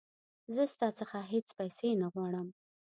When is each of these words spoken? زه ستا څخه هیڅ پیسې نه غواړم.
زه 0.53 0.63
ستا 0.73 0.87
څخه 0.99 1.17
هیڅ 1.33 1.47
پیسې 1.59 1.89
نه 2.01 2.07
غواړم. 2.13 2.47